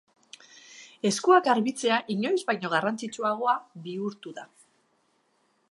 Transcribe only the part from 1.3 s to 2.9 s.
garbitzea inoiz baino